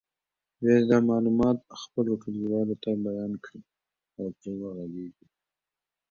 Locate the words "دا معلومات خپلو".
0.91-2.11